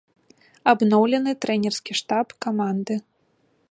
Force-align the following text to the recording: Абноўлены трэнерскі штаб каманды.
Абноўлены 0.73 1.31
трэнерскі 1.45 1.91
штаб 2.01 2.27
каманды. 2.47 2.95